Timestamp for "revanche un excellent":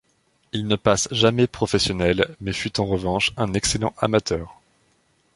2.87-3.93